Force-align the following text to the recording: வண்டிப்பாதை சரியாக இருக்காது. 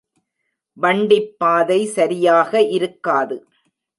வண்டிப்பாதை 0.77 1.79
சரியாக 1.87 2.61
இருக்காது. 2.69 3.37